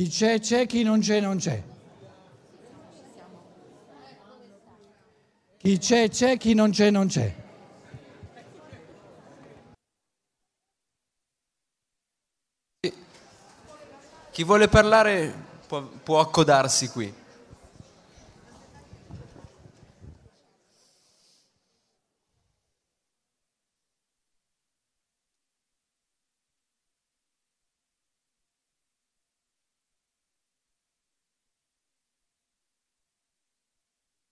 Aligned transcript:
Chi 0.00 0.08
c'è 0.08 0.40
c'è, 0.40 0.64
chi 0.64 0.82
non 0.82 1.00
c'è 1.00 1.20
non 1.20 1.36
c'è. 1.36 1.62
Chi 5.58 5.76
c'è 5.76 6.08
c'è, 6.08 6.38
chi 6.38 6.54
non 6.54 6.70
c'è 6.70 6.88
non 6.88 7.06
c'è. 7.06 7.34
Chi 14.30 14.42
vuole 14.42 14.68
parlare 14.68 15.34
può, 15.66 15.82
può 15.82 16.18
accodarsi 16.20 16.88
qui. 16.88 17.19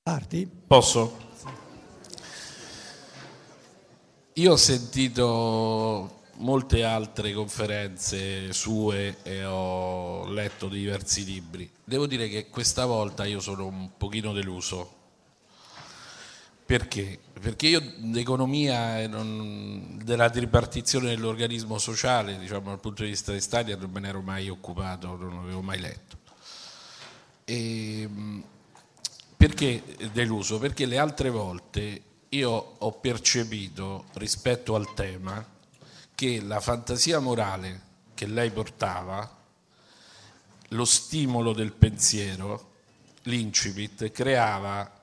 Parti? 0.09 0.51
Posso? 0.67 1.19
Io 4.33 4.53
ho 4.53 4.57
sentito 4.57 6.23
molte 6.37 6.83
altre 6.83 7.35
conferenze 7.35 8.51
sue 8.55 9.19
e 9.23 9.45
ho 9.45 10.27
letto 10.31 10.69
diversi 10.69 11.27
libri. 11.27 11.71
Devo 11.85 12.07
dire 12.07 12.31
che 12.31 12.49
questa 12.49 12.87
volta 12.87 13.27
io 13.27 13.39
sono 13.39 13.67
un 13.67 13.91
pochino 13.99 14.33
deluso. 14.33 14.95
Perché? 16.65 17.19
Perché 17.39 17.67
io 17.67 17.83
d'economia 17.99 19.03
e 19.03 19.09
non- 19.09 20.01
della 20.03 20.31
tripartizione 20.31 21.09
dell'organismo 21.09 21.77
sociale, 21.77 22.39
diciamo 22.39 22.71
dal 22.71 22.81
punto 22.81 23.03
di 23.03 23.11
vista 23.11 23.33
di 23.33 23.43
Stadia, 23.43 23.77
non 23.77 23.91
me 23.91 24.01
ne 24.01 24.09
ero 24.09 24.23
mai 24.23 24.49
occupato, 24.49 25.17
non 25.19 25.37
avevo 25.41 25.61
mai 25.61 25.81
letto. 25.81 26.17
E, 27.45 28.09
mh, 28.09 28.43
perché 29.39 29.85
deluso? 30.13 30.59
Perché 30.59 30.85
le 30.85 30.99
altre 30.99 31.31
volte 31.31 32.03
io 32.31 32.51
ho 32.51 32.93
percepito 32.95 34.07
rispetto 34.15 34.75
al 34.75 34.93
tema 34.95 35.47
che 36.13 36.41
la 36.41 36.59
fantasia 36.59 37.21
morale 37.21 37.83
che 38.15 38.27
lei 38.27 38.51
portava, 38.51 39.37
lo 40.71 40.85
stimolo 40.85 41.53
del 41.53 41.73
pensiero, 41.73 42.73
l'incipit, 43.23 44.11
creava 44.11 45.01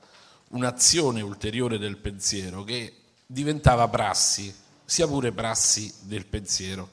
un'azione 0.49 1.21
ulteriore 1.21 1.77
del 1.77 1.95
pensiero 1.95 2.65
che 2.65 2.93
diventava 3.25 3.87
prassi, 3.87 4.53
sia 4.83 5.07
pure 5.07 5.31
prassi 5.31 5.93
del 6.01 6.25
pensiero. 6.25 6.91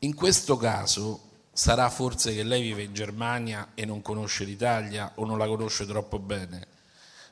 In 0.00 0.16
questo 0.16 0.56
caso 0.56 1.25
sarà 1.56 1.88
forse 1.88 2.34
che 2.34 2.42
lei 2.42 2.60
vive 2.60 2.82
in 2.82 2.92
Germania 2.92 3.70
e 3.72 3.86
non 3.86 4.02
conosce 4.02 4.44
l'Italia 4.44 5.12
o 5.14 5.24
non 5.24 5.38
la 5.38 5.46
conosce 5.46 5.86
troppo 5.86 6.18
bene, 6.18 6.66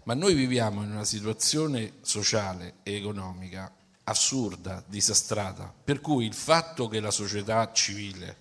ma 0.04 0.14
noi 0.14 0.32
viviamo 0.32 0.82
in 0.82 0.92
una 0.92 1.04
situazione 1.04 1.96
sociale 2.00 2.76
e 2.84 2.94
economica 2.94 3.70
assurda, 4.04 4.82
disastrata, 4.86 5.70
per 5.84 6.00
cui 6.00 6.24
il 6.24 6.32
fatto 6.32 6.88
che 6.88 7.00
la 7.00 7.10
società 7.10 7.70
civile 7.74 8.36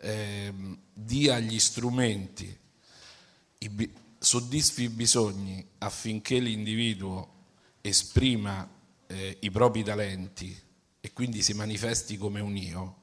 ehm, 0.00 0.78
dia 0.92 1.38
gli 1.38 1.58
strumenti, 1.58 2.58
i 3.56 3.92
soddisfi 4.18 4.82
i 4.82 4.88
bisogni 4.90 5.66
affinché 5.78 6.38
l'individuo 6.38 7.36
esprima 7.80 8.68
eh, 9.06 9.38
i 9.40 9.50
propri 9.50 9.82
talenti 9.82 10.54
e 11.00 11.12
quindi 11.14 11.40
si 11.40 11.54
manifesti 11.54 12.18
come 12.18 12.40
un 12.40 12.54
io, 12.54 12.96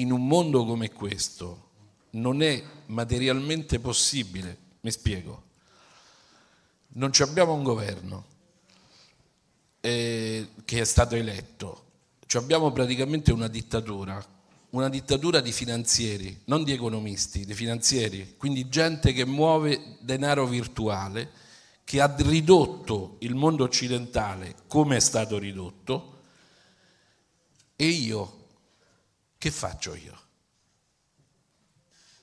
in 0.00 0.12
un 0.12 0.26
mondo 0.26 0.64
come 0.64 0.90
questo 0.90 1.68
non 2.10 2.42
è 2.42 2.62
materialmente 2.86 3.78
possibile. 3.78 4.58
Mi 4.80 4.90
spiego. 4.90 5.42
Non 6.92 7.10
abbiamo 7.20 7.52
un 7.52 7.62
governo 7.62 8.24
eh, 9.80 10.48
che 10.64 10.80
è 10.80 10.84
stato 10.84 11.14
eletto, 11.14 11.84
abbiamo 12.32 12.72
praticamente 12.72 13.32
una 13.32 13.46
dittatura, 13.46 14.24
una 14.70 14.88
dittatura 14.88 15.40
di 15.40 15.52
finanzieri, 15.52 16.42
non 16.46 16.64
di 16.64 16.72
economisti, 16.72 17.44
di 17.44 17.54
finanzieri, 17.54 18.34
quindi 18.36 18.68
gente 18.68 19.12
che 19.12 19.24
muove 19.24 19.98
denaro 20.00 20.46
virtuale, 20.46 21.30
che 21.84 22.00
ha 22.00 22.12
ridotto 22.18 23.16
il 23.20 23.34
mondo 23.34 23.64
occidentale 23.64 24.54
come 24.66 24.96
è 24.96 25.00
stato 25.00 25.38
ridotto, 25.38 26.18
e 27.76 27.86
io 27.86 28.39
che 29.40 29.50
faccio 29.50 29.94
io? 29.94 30.18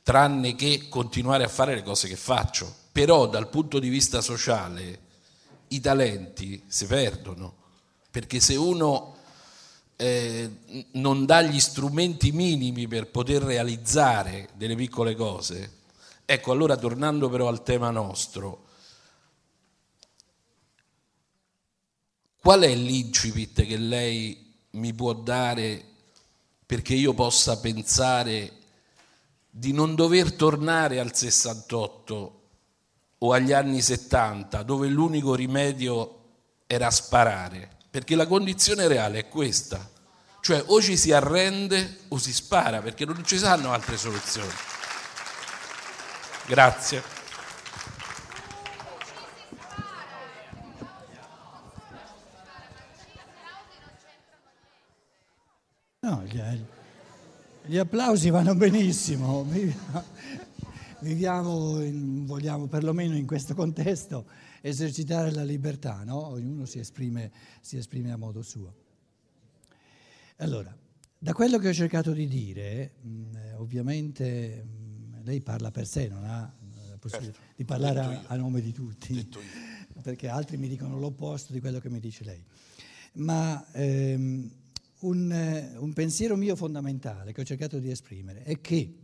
Tranne 0.03 0.53
che 0.53 0.87
continuare 0.87 1.43
a 1.43 1.47
fare 1.47 1.73
le 1.73 1.81
cose 1.81 2.07
che 2.07 2.15
faccio. 2.15 2.71
Però 2.91 3.27
dal 3.27 3.49
punto 3.49 3.79
di 3.79 3.89
vista 3.89 4.21
sociale 4.21 4.99
i 5.69 5.79
talenti 5.79 6.63
si 6.67 6.85
perdono, 6.85 7.55
perché 8.11 8.39
se 8.39 8.55
uno 8.55 9.17
eh, 9.95 10.87
non 10.91 11.25
dà 11.25 11.41
gli 11.41 11.59
strumenti 11.59 12.31
minimi 12.31 12.87
per 12.87 13.09
poter 13.09 13.41
realizzare 13.41 14.49
delle 14.53 14.75
piccole 14.75 15.15
cose, 15.15 15.77
ecco 16.23 16.51
allora 16.51 16.77
tornando 16.77 17.29
però 17.29 17.47
al 17.47 17.63
tema 17.63 17.89
nostro, 17.89 18.65
qual 22.39 22.61
è 22.61 22.75
l'incipit 22.75 23.65
che 23.65 23.77
lei 23.77 24.53
mi 24.71 24.93
può 24.93 25.13
dare 25.13 25.95
perché 26.67 26.93
io 26.93 27.13
possa 27.13 27.57
pensare 27.59 28.51
di 29.49 29.71
non 29.71 29.95
dover 29.95 30.33
tornare 30.33 30.99
al 30.99 31.15
68 31.15 32.41
o 33.19 33.31
agli 33.31 33.53
anni 33.53 33.81
70 33.81 34.63
dove 34.63 34.87
l'unico 34.89 35.33
rimedio 35.33 36.25
era 36.67 36.91
sparare, 36.91 37.69
perché 37.89 38.15
la 38.15 38.27
condizione 38.27 38.87
reale 38.87 39.19
è 39.19 39.27
questa, 39.29 39.89
cioè 40.41 40.61
o 40.67 40.81
ci 40.81 40.97
si 40.97 41.13
arrende 41.13 41.99
o 42.09 42.17
si 42.17 42.33
spara, 42.33 42.81
perché 42.81 43.05
non 43.05 43.23
ci 43.25 43.37
saranno 43.37 43.71
altre 43.71 43.95
soluzioni. 43.95 44.51
Grazie. 46.47 47.15
No, 55.99 56.23
gli, 56.23 56.39
gli 57.67 57.77
applausi 57.77 58.29
vanno 58.29 58.55
benissimo. 58.55 59.45
Viviamo, 60.99 61.81
in- 61.81 62.25
vogliamo 62.25 62.67
perlomeno 62.67 63.15
in 63.15 63.27
questo 63.27 63.53
contesto 63.53 64.25
esercitare 64.61 65.31
la 65.31 65.43
libertà, 65.43 66.03
no? 66.03 66.27
Ognuno 66.27 66.65
si 66.65 66.79
esprime, 66.79 67.31
si 67.61 67.77
esprime 67.77 68.11
a 68.11 68.17
modo 68.17 68.41
suo. 68.41 68.73
Allora, 70.37 70.75
da 71.17 71.33
quello 71.33 71.57
che 71.57 71.69
ho 71.69 71.73
cercato 71.73 72.13
di 72.13 72.27
dire, 72.27 72.93
ovviamente 73.57 74.65
lei 75.23 75.41
parla 75.41 75.69
per 75.69 75.85
sé, 75.85 76.07
non 76.07 76.23
ha 76.23 76.51
eh, 76.59 76.89
la 76.89 76.97
possibilità 76.97 77.39
di 77.55 77.65
parlare 77.65 77.99
a, 77.99 78.23
a 78.27 78.35
nome 78.37 78.61
di 78.61 78.71
tutti, 78.71 79.29
perché 80.01 80.29
altri 80.29 80.57
mi 80.57 80.69
dicono 80.69 80.97
l'opposto 80.97 81.51
di 81.51 81.59
quello 81.59 81.79
che 81.79 81.89
mi 81.89 81.99
dice 81.99 82.23
lei. 82.23 82.43
Ma 83.13 83.65
ehm, 83.73 84.51
un, 84.99 85.31
eh, 85.31 85.77
un 85.77 85.93
pensiero 85.93 86.35
mio 86.35 86.55
fondamentale 86.55 87.33
che 87.33 87.41
ho 87.41 87.45
cercato 87.45 87.79
di 87.79 87.89
esprimere 87.89 88.43
è 88.43 88.59
che, 88.59 88.97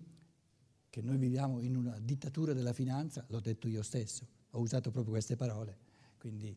che 0.90 1.02
noi 1.02 1.18
viviamo 1.18 1.60
in 1.60 1.76
una 1.76 1.98
dittatura 2.00 2.54
della 2.54 2.74
finanza, 2.74 3.26
l'ho 3.30 3.40
detto 3.40 3.68
io 3.68 3.84
stesso, 3.84 4.28
ho 4.52 4.60
usato 4.60 4.92
proprio 4.92 5.14
queste 5.14 5.36
parole, 5.36 5.78
quindi 6.18 6.56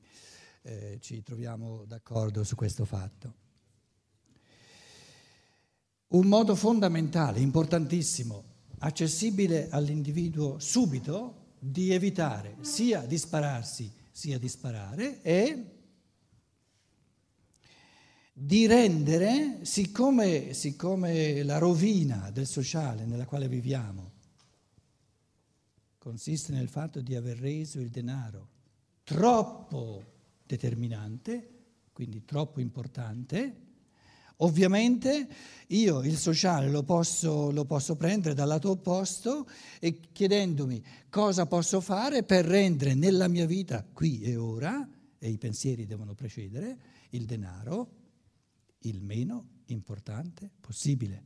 eh, 0.63 0.99
ci 1.01 1.23
troviamo 1.23 1.85
d'accordo 1.85 2.45
su 2.45 2.55
questo 2.55 2.85
fatto. 2.85 3.45
Un 6.09 6.27
modo 6.27 6.55
fondamentale, 6.55 7.41
importantissimo, 7.41 8.45
accessibile 8.79 9.69
all'individuo 9.71 10.59
subito 10.59 11.55
di 11.59 11.93
evitare 11.93 12.57
sia 12.61 13.01
di 13.01 13.19
spararsi 13.19 13.93
sia 14.17 14.39
di 14.39 14.49
sparare 14.49 15.21
è 15.21 15.76
di 18.39 18.67
rendere, 18.67 19.61
siccome, 19.63 20.53
siccome 20.53 21.43
la 21.43 21.57
rovina 21.57 22.31
del 22.31 22.47
sociale 22.47 23.07
nella 23.07 23.25
quale 23.25 23.49
viviamo 23.49 24.13
consiste 25.97 26.53
nel 26.53 26.69
fatto 26.69 27.01
di 27.01 27.15
aver 27.15 27.39
reso 27.39 27.81
il 27.81 27.89
denaro 27.89 28.49
troppo 29.05 30.05
determinante, 30.45 31.49
quindi 31.95 32.27
troppo 32.27 32.61
importante, 32.61 33.57
ovviamente 34.37 35.29
io 35.69 36.03
il 36.03 36.19
sociale 36.19 36.69
lo 36.69 36.83
posso, 36.83 37.51
lo 37.51 37.65
posso 37.65 37.97
prendere 37.97 38.35
dal 38.35 38.49
lato 38.49 38.69
opposto 38.69 39.49
e 39.81 39.99
chiedendomi 40.13 40.85
cosa 41.09 41.47
posso 41.47 41.81
fare 41.81 42.23
per 42.23 42.45
rendere 42.45 42.93
nella 42.93 43.29
mia 43.29 43.47
vita 43.47 43.83
qui 43.83 44.21
e 44.21 44.37
ora, 44.37 44.87
e 45.19 45.29
i 45.31 45.39
pensieri 45.39 45.87
devono 45.87 46.15
precedere, 46.15 46.79
il 47.11 47.25
denaro 47.25 48.05
il 48.89 49.03
meno 49.03 49.45
importante 49.67 50.51
possibile. 50.61 51.23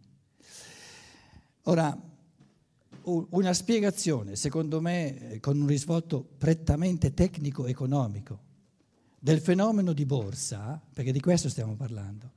Ora, 1.65 1.99
una 3.03 3.53
spiegazione, 3.53 4.37
secondo 4.37 4.81
me, 4.81 5.39
con 5.41 5.61
un 5.61 5.67
risvolto 5.67 6.23
prettamente 6.23 7.15
tecnico-economico 7.15 8.49
del 9.19 9.41
fenomeno 9.41 9.93
di 9.93 10.07
borsa, 10.07 10.81
perché 10.93 11.13
di 11.13 11.21
questo 11.21 11.49
stiamo 11.49 11.75
parlando, 11.77 12.33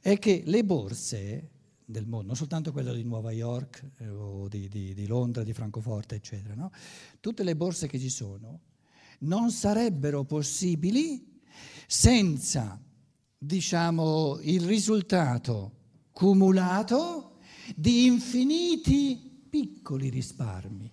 è 0.00 0.18
che 0.18 0.42
le 0.46 0.64
borse 0.64 1.50
del 1.84 2.06
mondo, 2.06 2.28
non 2.28 2.36
soltanto 2.36 2.72
quella 2.72 2.92
di 2.92 3.02
Nuova 3.02 3.30
York 3.30 3.90
eh, 3.98 4.08
o 4.08 4.48
di, 4.48 4.68
di, 4.68 4.94
di, 4.94 5.06
Londra, 5.06 5.42
di 5.42 5.52
Francoforte, 5.52 6.14
eccetera, 6.14 6.54
no? 6.54 6.70
tutte 7.20 7.42
le 7.42 7.54
borse 7.56 7.86
che 7.86 7.98
ci 7.98 8.08
sono 8.08 8.60
non 9.20 9.50
sarebbero 9.50 10.24
possibili 10.24 11.40
senza, 11.86 12.80
diciamo, 13.44 14.38
il 14.42 14.62
risultato 14.62 15.72
cumulato 16.12 17.38
di 17.74 18.06
infiniti 18.06 19.46
piccoli 19.48 20.08
risparmi. 20.08 20.92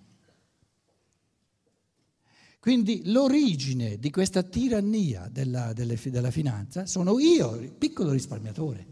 Quindi 2.60 3.10
l'origine 3.12 3.98
di 3.98 4.12
questa 4.12 4.44
tirannia 4.44 5.28
della, 5.32 5.74
delle, 5.74 6.00
della 6.04 6.30
finanza 6.30 6.86
sono 6.86 7.18
io, 7.20 7.56
il 7.56 7.72
piccolo 7.72 8.12
risparmiatore. 8.12 8.86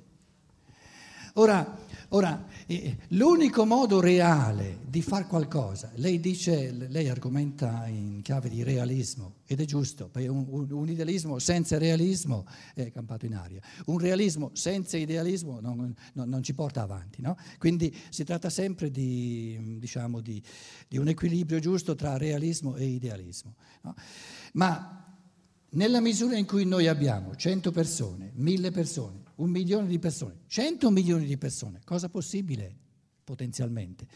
Ora, 1.33 1.77
ora 2.09 2.45
eh, 2.65 2.97
l'unico 3.09 3.65
modo 3.65 3.99
reale 3.99 4.79
di 4.87 5.01
fare 5.01 5.25
qualcosa, 5.25 5.91
lei 5.95 6.19
dice, 6.19 6.71
lei 6.71 7.09
argomenta 7.09 7.87
in 7.87 8.21
chiave 8.21 8.49
di 8.49 8.63
realismo, 8.63 9.35
ed 9.45 9.59
è 9.61 9.65
giusto, 9.65 10.07
perché 10.09 10.27
un, 10.27 10.45
un, 10.47 10.71
un 10.71 10.89
idealismo 10.89 11.39
senza 11.39 11.77
realismo 11.77 12.45
è 12.73 12.91
campato 12.91 13.25
in 13.25 13.35
aria, 13.35 13.61
un 13.85 13.97
realismo 13.97 14.51
senza 14.53 14.97
idealismo 14.97 15.59
non, 15.59 15.93
non, 16.13 16.29
non 16.29 16.43
ci 16.43 16.53
porta 16.53 16.81
avanti. 16.81 17.21
No? 17.21 17.37
Quindi 17.57 17.95
si 18.09 18.23
tratta 18.23 18.49
sempre 18.49 18.91
di, 18.91 19.77
diciamo, 19.79 20.21
di, 20.21 20.41
di, 20.87 20.97
un 20.97 21.07
equilibrio 21.07 21.59
giusto 21.59 21.95
tra 21.95 22.17
realismo 22.17 22.75
e 22.75 22.85
idealismo. 22.85 23.55
No? 23.81 23.95
Ma 24.53 25.05
nella 25.71 25.99
misura 25.99 26.35
in 26.35 26.45
cui 26.45 26.65
noi 26.65 26.87
abbiamo 26.87 27.35
100 27.35 27.71
persone, 27.71 28.31
1000 28.33 28.71
persone, 28.71 29.21
un 29.39 29.49
milione 29.49 29.87
di 29.87 29.99
persone, 29.99 30.39
100 30.47 30.89
milioni 30.91 31.25
di 31.25 31.37
persone, 31.37 31.79
cosa 31.83 32.09
possibile 32.09 32.73
potenzialmente? 33.23 34.07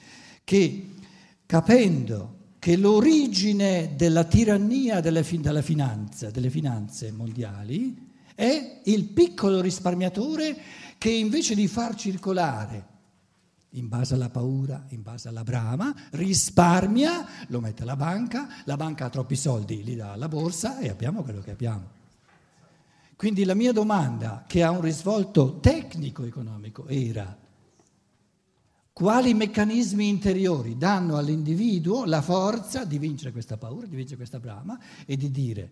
Che 0.44 0.90
capendo 1.46 2.42
che 2.60 2.78
l'origine 2.78 3.94
della 3.96 4.24
tirannia 4.24 5.02
delle, 5.02 5.26
della 5.40 5.62
finanza, 5.62 6.30
delle 6.30 6.50
finanze 6.50 7.12
mondiali 7.12 8.12
è 8.36 8.82
il 8.86 9.06
piccolo 9.06 9.62
risparmiatore 9.62 10.58
che 10.98 11.10
invece 11.10 11.56
di 11.56 11.68
far 11.68 11.96
circolare 11.96 12.92
in 13.72 13.88
base 13.88 14.14
alla 14.14 14.30
paura, 14.30 14.86
in 14.90 15.02
base 15.02 15.28
alla 15.30 15.44
brama, 15.44 15.94
risparmia, 16.12 17.28
lo 17.48 17.60
mette 17.60 17.84
alla 17.84 17.96
banca, 17.96 18.48
la 18.66 18.78
banca 18.78 19.06
ha 19.06 19.10
troppi 19.10 19.36
soldi, 19.36 19.84
li 19.84 19.96
dà 19.96 20.12
alla 20.12 20.28
borsa 20.28 20.80
e 20.80 20.90
abbiamo 20.90 21.24
quello 21.24 21.42
che 21.42 21.52
abbiamo. 21.52 22.02
Quindi 23.16 23.44
la 23.44 23.54
mia 23.54 23.72
domanda, 23.72 24.44
che 24.48 24.64
ha 24.64 24.72
un 24.72 24.82
risvolto 24.82 25.60
tecnico-economico, 25.60 26.88
era 26.88 27.38
quali 28.92 29.34
meccanismi 29.34 30.08
interiori 30.08 30.78
danno 30.78 31.18
all'individuo 31.18 32.06
la 32.06 32.22
forza 32.22 32.86
di 32.86 33.00
vincere 33.00 33.32
questa 33.32 33.58
paura, 33.58 33.88
di 33.88 33.96
vincere 33.96 34.18
questa 34.18 34.40
brama 34.40 34.80
e 35.06 35.18
di 35.18 35.32
dire, 35.32 35.72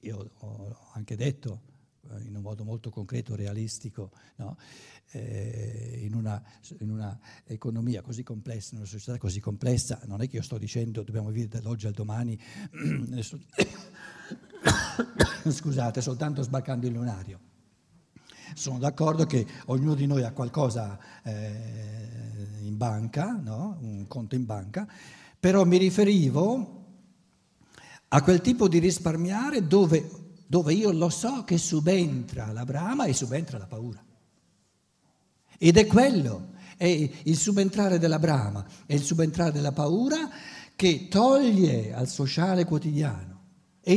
io 0.00 0.30
ho 0.38 0.76
anche 0.92 1.16
detto 1.16 1.60
eh, 2.10 2.22
in 2.22 2.36
un 2.36 2.42
modo 2.42 2.64
molto 2.64 2.90
concreto, 2.90 3.34
realistico, 3.34 4.10
no? 4.36 4.56
eh, 5.10 6.00
in, 6.02 6.14
una, 6.14 6.42
in, 6.78 6.90
una, 6.90 7.18
economia 7.44 8.00
così 8.00 8.22
complessa, 8.22 8.70
in 8.72 8.78
una 8.78 8.88
società 8.88 9.18
così 9.18 9.40
complessa, 9.40 10.00
non 10.06 10.22
è 10.22 10.28
che 10.28 10.36
io 10.36 10.42
sto 10.42 10.56
dicendo 10.56 11.02
dobbiamo 11.02 11.30
vivere 11.30 11.60
dall'oggi 11.60 11.86
al 11.86 11.92
domani 11.92 12.38
scusate, 15.48 16.00
soltanto 16.00 16.42
sbarcando 16.42 16.86
il 16.86 16.92
lunario. 16.92 17.38
Sono 18.54 18.78
d'accordo 18.78 19.26
che 19.26 19.46
ognuno 19.66 19.94
di 19.94 20.06
noi 20.06 20.24
ha 20.24 20.32
qualcosa 20.32 20.98
eh, 21.22 22.58
in 22.62 22.76
banca, 22.76 23.38
no? 23.42 23.78
un 23.80 24.06
conto 24.08 24.34
in 24.34 24.44
banca, 24.44 24.86
però 25.38 25.64
mi 25.64 25.78
riferivo 25.78 26.78
a 28.08 28.22
quel 28.22 28.40
tipo 28.40 28.68
di 28.68 28.78
risparmiare 28.78 29.66
dove, 29.66 30.10
dove 30.46 30.74
io 30.74 30.90
lo 30.90 31.08
so 31.08 31.44
che 31.44 31.58
subentra 31.58 32.52
la 32.52 32.64
brama 32.64 33.04
e 33.04 33.12
subentra 33.12 33.56
la 33.56 33.66
paura. 33.66 34.02
Ed 35.56 35.76
è 35.76 35.86
quello, 35.86 36.48
è 36.76 36.86
il 36.86 37.36
subentrare 37.36 37.98
della 37.98 38.18
brama, 38.18 38.66
è 38.86 38.94
il 38.94 39.02
subentrare 39.02 39.52
della 39.52 39.72
paura 39.72 40.28
che 40.74 41.06
toglie 41.08 41.94
al 41.94 42.08
sociale 42.08 42.64
quotidiano 42.64 43.29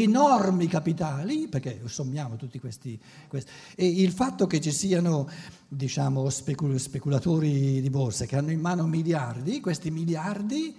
enormi 0.01 0.67
capitali, 0.67 1.47
perché 1.47 1.81
sommiamo 1.85 2.35
tutti 2.35 2.59
questi, 2.59 2.99
questi, 3.27 3.51
e 3.75 3.87
il 3.87 4.11
fatto 4.11 4.47
che 4.47 4.59
ci 4.59 4.71
siano 4.71 5.29
diciamo, 5.67 6.29
specul- 6.29 6.77
speculatori 6.77 7.79
di 7.79 7.89
borsa 7.89 8.25
che 8.25 8.35
hanno 8.35 8.51
in 8.51 8.59
mano 8.59 8.87
miliardi, 8.87 9.59
questi 9.59 9.91
miliardi 9.91 10.75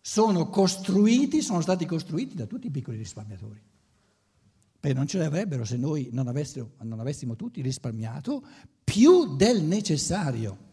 sono 0.00 0.48
costruiti, 0.48 1.42
sono 1.42 1.60
stati 1.60 1.84
costruiti 1.84 2.34
da 2.34 2.46
tutti 2.46 2.68
i 2.68 2.70
piccoli 2.70 2.96
risparmiatori. 2.96 3.60
Perché 4.80 4.96
non 4.96 5.06
ce 5.06 5.18
li 5.18 5.24
avrebbero 5.24 5.66
se 5.66 5.76
noi 5.76 6.08
non 6.10 6.24
non 6.24 7.00
avessimo 7.00 7.36
tutti 7.36 7.60
risparmiato 7.60 8.42
più 8.82 9.36
del 9.36 9.62
necessario. 9.62 10.68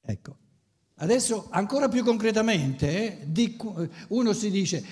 Ecco, 0.00 0.36
Adesso 1.02 1.48
ancora 1.50 1.88
più 1.88 2.04
concretamente, 2.04 3.22
di, 3.26 3.58
uno 4.08 4.32
si 4.32 4.50
dice, 4.52 4.84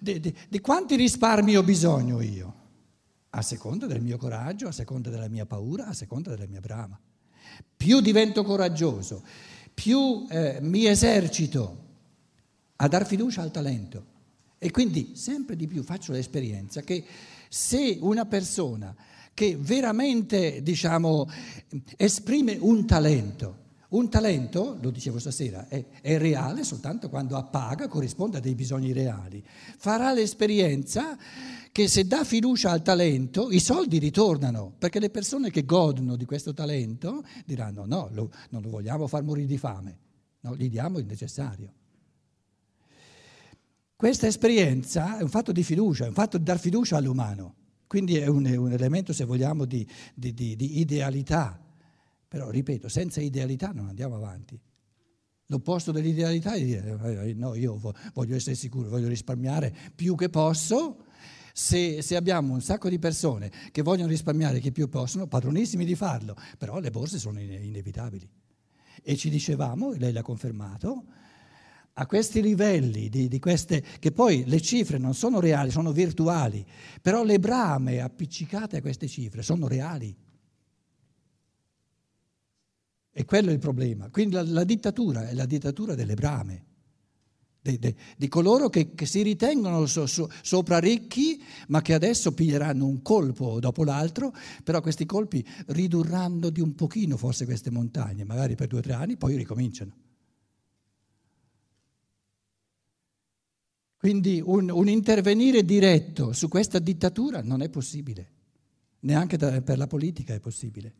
di, 0.00 0.20
di, 0.20 0.34
di 0.48 0.60
quanti 0.60 0.96
risparmi 0.96 1.56
ho 1.56 1.62
bisogno 1.62 2.20
io? 2.20 2.54
A 3.30 3.42
seconda 3.42 3.86
del 3.86 4.00
mio 4.00 4.16
coraggio, 4.16 4.66
a 4.66 4.72
seconda 4.72 5.08
della 5.08 5.28
mia 5.28 5.46
paura, 5.46 5.86
a 5.86 5.92
seconda 5.92 6.30
della 6.30 6.48
mia 6.48 6.58
brama. 6.58 6.98
Più 7.76 8.00
divento 8.00 8.42
coraggioso, 8.42 9.22
più 9.72 10.26
eh, 10.28 10.58
mi 10.62 10.86
esercito 10.86 11.84
a 12.74 12.88
dar 12.88 13.06
fiducia 13.06 13.42
al 13.42 13.52
talento. 13.52 14.04
E 14.58 14.72
quindi 14.72 15.12
sempre 15.14 15.54
di 15.54 15.68
più 15.68 15.84
faccio 15.84 16.10
l'esperienza 16.10 16.80
che 16.80 17.04
se 17.48 17.98
una 18.00 18.26
persona 18.26 18.92
che 19.32 19.56
veramente, 19.56 20.60
diciamo, 20.60 21.30
esprime 21.96 22.56
un 22.58 22.84
talento, 22.84 23.66
un 23.90 24.10
talento, 24.10 24.76
lo 24.82 24.90
dicevo 24.90 25.18
stasera, 25.18 25.66
è, 25.68 25.82
è, 26.02 26.18
reale 26.18 26.62
soltanto 26.62 27.08
quando 27.08 27.36
appaga, 27.36 27.88
corrisponde 27.88 28.36
a 28.36 28.40
dei 28.40 28.54
bisogni 28.54 28.92
reali. 28.92 29.42
Farà 29.78 30.12
l'esperienza 30.12 31.16
che 31.72 31.88
se 31.88 32.06
dà 32.06 32.22
fiducia 32.24 32.70
al 32.70 32.82
talento 32.82 33.50
i 33.50 33.60
soldi 33.60 33.98
ritornano, 33.98 34.74
perché 34.76 34.98
le 34.98 35.08
persone 35.08 35.50
che 35.50 35.64
godono 35.64 36.16
di 36.16 36.26
questo 36.26 36.52
talento 36.52 37.24
diranno 37.46 37.86
no, 37.86 38.10
lo, 38.12 38.30
non 38.50 38.60
lo 38.60 38.68
vogliamo 38.68 39.06
far 39.06 39.22
morire 39.22 39.46
di 39.46 39.56
fame, 39.56 39.98
no, 40.40 40.54
gli 40.54 40.68
diamo 40.68 40.98
il 40.98 41.06
necessario. 41.06 41.72
Questa 43.96 44.26
esperienza 44.26 45.18
è 45.18 45.22
un 45.22 45.30
fatto 45.30 45.50
di 45.50 45.62
fiducia, 45.62 46.04
è 46.04 46.08
un 46.08 46.14
fatto 46.14 46.36
di 46.36 46.44
dar 46.44 46.58
fiducia 46.58 46.98
all'umano, 46.98 47.54
quindi 47.86 48.18
è 48.18 48.26
un, 48.26 48.44
un 48.44 48.70
elemento, 48.70 49.14
se 49.14 49.24
vogliamo, 49.24 49.64
di, 49.64 49.86
di, 50.14 50.34
di, 50.34 50.56
di 50.56 50.78
idealità 50.80 51.58
però, 52.28 52.50
ripeto, 52.50 52.88
senza 52.88 53.20
idealità 53.20 53.72
non 53.72 53.88
andiamo 53.88 54.14
avanti. 54.14 54.60
L'opposto 55.46 55.92
dell'idealità 55.92 56.52
è 56.52 56.62
dire, 56.62 56.98
eh, 57.02 57.30
eh, 57.30 57.34
no, 57.34 57.54
io 57.54 57.80
voglio 58.12 58.36
essere 58.36 58.54
sicuro, 58.54 58.90
voglio 58.90 59.08
risparmiare 59.08 59.74
più 59.94 60.14
che 60.14 60.28
posso. 60.28 61.04
Se, 61.54 62.02
se, 62.02 62.16
abbiamo 62.16 62.52
un 62.52 62.60
sacco 62.60 62.88
di 62.88 62.98
persone 62.98 63.50
che 63.72 63.82
vogliono 63.82 64.08
risparmiare 64.08 64.60
che 64.60 64.70
più 64.70 64.88
possono, 64.88 65.26
padronissimi 65.26 65.86
di 65.86 65.94
farlo, 65.94 66.36
però 66.58 66.78
le 66.78 66.90
borse 66.90 67.18
sono 67.18 67.40
inevitabili. 67.40 68.28
E 69.02 69.16
ci 69.16 69.30
dicevamo, 69.30 69.92
lei 69.92 70.12
l'ha 70.12 70.22
confermato, 70.22 71.04
a 71.94 72.06
questi 72.06 72.42
livelli, 72.42 73.08
di, 73.08 73.26
di 73.26 73.38
queste, 73.40 73.82
che 73.98 74.12
poi 74.12 74.44
le 74.46 74.60
cifre 74.60 74.98
non 74.98 75.14
sono 75.14 75.40
reali, 75.40 75.70
sono 75.70 75.92
virtuali, 75.92 76.64
però 77.00 77.24
le 77.24 77.40
brame 77.40 78.00
appiccicate 78.00 78.76
a 78.76 78.80
queste 78.80 79.08
cifre 79.08 79.42
sono 79.42 79.66
reali. 79.66 80.14
E 83.18 83.24
quello 83.24 83.50
è 83.50 83.52
il 83.52 83.58
problema. 83.58 84.10
Quindi 84.10 84.36
la, 84.36 84.44
la 84.44 84.62
dittatura 84.62 85.28
è 85.28 85.34
la 85.34 85.44
dittatura 85.44 85.96
delle 85.96 86.14
brame, 86.14 86.64
de, 87.60 87.76
de, 87.80 87.96
di 88.16 88.28
coloro 88.28 88.68
che, 88.68 88.94
che, 88.94 89.06
si 89.06 89.22
ritengono 89.22 89.86
so, 89.86 90.06
so, 90.06 90.30
sopra 90.40 90.78
ricchi, 90.78 91.42
ma 91.66 91.82
che 91.82 91.94
adesso 91.94 92.32
piglieranno 92.32 92.86
un 92.86 93.02
colpo 93.02 93.58
dopo 93.58 93.82
l'altro, 93.82 94.32
però 94.62 94.80
questi 94.80 95.04
colpi 95.04 95.44
ridurranno 95.66 96.48
di 96.50 96.60
un 96.60 96.76
pochino 96.76 97.16
forse 97.16 97.44
queste 97.44 97.72
montagne, 97.72 98.22
magari 98.22 98.54
per 98.54 98.68
due 98.68 98.78
o 98.78 98.82
tre 98.82 98.92
anni, 98.92 99.16
poi 99.16 99.36
ricominciano. 99.36 99.96
Quindi 103.96 104.40
un, 104.44 104.70
un 104.70 104.88
intervenire 104.88 105.64
diretto 105.64 106.32
su 106.32 106.46
questa 106.46 106.78
dittatura 106.78 107.42
non 107.42 107.62
è 107.62 107.68
possibile, 107.68 108.30
neanche 109.00 109.36
da, 109.36 109.60
per 109.60 109.76
la 109.76 109.88
politica 109.88 110.34
è 110.34 110.38
possibile. 110.38 110.94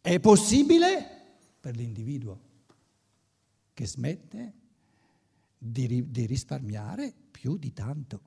È 0.00 0.18
possibile 0.20 1.03
per 1.64 1.76
l'individuo 1.76 2.38
che 3.72 3.86
smette 3.86 4.52
di, 5.56 6.10
di 6.10 6.26
risparmiare 6.26 7.14
più 7.30 7.56
di 7.56 7.72
tanto. 7.72 8.20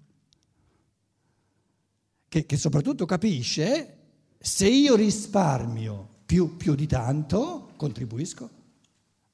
Che, 2.28 2.46
che, 2.48 2.58
soprattutto 2.58 3.06
capisce 3.06 3.98
se 4.40 4.68
io 4.68 4.96
risparmio 4.96 6.16
più, 6.26 6.58
più, 6.58 6.74
di 6.74 6.88
tanto, 6.88 7.74
contribuisco 7.76 8.50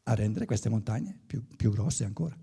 a 0.03 0.13
rendere 0.15 0.43
queste 0.43 0.67
montagne 0.67 1.17
più, 1.25 1.47
più 1.55 1.71
grosse 1.71 2.03
ancora. 2.03 2.37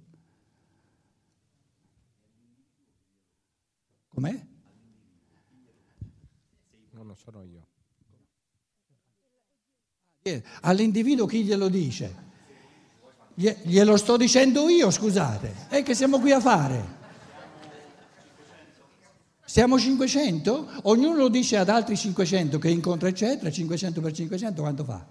Com'è? 4.08 4.46
Non 6.92 7.06
lo 7.06 7.14
sono 7.14 7.42
io. 7.42 7.59
All'individuo 10.62 11.24
chi 11.24 11.44
glielo 11.44 11.68
dice? 11.68 12.28
Glielo 13.34 13.96
sto 13.96 14.18
dicendo 14.18 14.68
io, 14.68 14.90
scusate. 14.90 15.66
E 15.70 15.82
che 15.82 15.94
siamo 15.94 16.18
qui 16.20 16.32
a 16.32 16.40
fare? 16.40 16.98
Siamo 19.46 19.78
500? 19.78 20.68
Ognuno 20.82 21.16
lo 21.16 21.28
dice 21.28 21.56
ad 21.56 21.70
altri 21.70 21.96
500 21.96 22.58
che 22.58 22.68
incontra, 22.68 23.08
eccetera. 23.08 23.50
500 23.50 24.00
per 24.00 24.12
500 24.12 24.60
quanto 24.60 24.84
fa? 24.84 25.06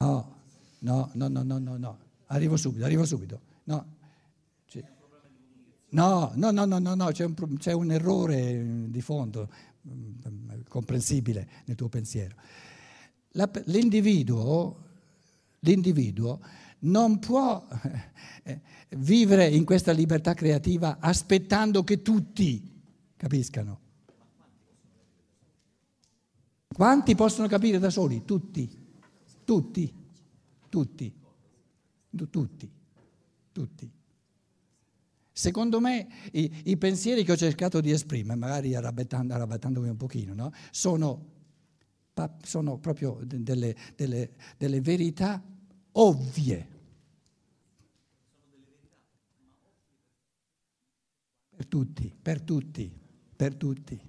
No, 0.00 1.10
no, 1.14 1.28
no, 1.28 1.42
no, 1.42 1.58
no, 1.58 1.76
no. 1.76 2.07
Arrivo 2.28 2.56
subito, 2.56 2.84
arrivo 2.84 3.04
subito. 3.04 3.40
No. 3.64 3.96
No, 5.90 6.32
no, 6.34 6.50
no, 6.50 6.66
no, 6.66 6.78
no, 6.94 7.06
c'è, 7.12 7.24
un, 7.24 7.56
c'è 7.56 7.72
un 7.72 7.90
errore 7.90 8.90
di 8.90 9.00
fondo 9.00 9.48
mm, 9.88 10.60
comprensibile 10.68 11.48
nel 11.64 11.76
tuo 11.76 11.88
pensiero. 11.88 12.36
La, 13.32 13.48
l'individuo, 13.64 14.84
l'individuo 15.60 16.40
non 16.80 17.18
può 17.18 17.66
eh, 18.44 18.60
vivere 18.98 19.48
in 19.48 19.64
questa 19.64 19.92
libertà 19.92 20.34
creativa 20.34 20.98
aspettando 21.00 21.82
che 21.84 22.02
tutti 22.02 22.82
capiscano. 23.16 23.80
Quanti 26.68 27.14
possono 27.14 27.48
capire 27.48 27.78
da 27.78 27.88
soli? 27.88 28.24
Tutti, 28.26 28.70
tutti, 29.42 29.92
tutti, 30.68 31.12
tutti, 32.10 32.70
tutti. 33.52 33.90
Secondo 35.38 35.78
me 35.78 36.08
i, 36.32 36.62
i, 36.64 36.76
pensieri 36.76 37.22
che 37.22 37.30
ho 37.30 37.36
cercato 37.36 37.80
di 37.80 37.92
esprimere, 37.92 38.36
magari 38.36 38.74
arrabbiando, 38.74 39.34
arrabbiandomi 39.34 39.88
un 39.88 39.96
pochino, 39.96 40.34
no? 40.34 40.52
sono, 40.72 41.26
sono, 42.42 42.78
proprio 42.78 43.20
delle, 43.22 43.76
delle, 43.94 44.32
delle 44.56 44.80
verità 44.80 45.40
ovvie. 45.92 46.76
Per 51.54 51.66
tutti, 51.66 52.12
per 52.20 52.42
tutti, 52.42 52.92
per 53.36 53.54
tutti. 53.54 54.00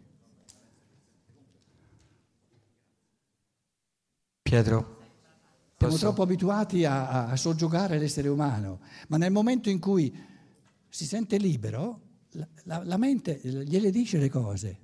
Pietro. 4.42 4.99
Siamo 5.80 5.98
troppo 5.98 6.24
abituati 6.24 6.84
a, 6.84 7.28
a, 7.28 7.36
soggiogare 7.38 7.98
l'essere 7.98 8.28
umano, 8.28 8.82
ma 9.08 9.16
nel 9.16 9.32
momento 9.32 9.70
in 9.70 9.80
cui 9.80 10.14
si 10.90 11.06
sente 11.06 11.38
libero, 11.38 12.02
la, 12.32 12.48
la, 12.64 12.84
la 12.84 12.98
mente 12.98 13.40
gliele 13.42 13.90
dice 13.90 14.18
le 14.18 14.30
cose. 14.30 14.80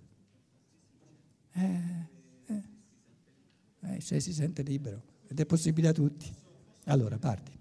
Eh, 1.51 1.81
eh, 2.47 2.63
eh, 3.81 4.01
se 4.01 4.21
si 4.21 4.31
sente 4.33 4.61
libero, 4.61 5.01
ed 5.27 5.37
è 5.37 5.45
possibile 5.45 5.89
a 5.89 5.93
tutti. 5.93 6.33
Allora, 6.85 7.17
parti. 7.17 7.51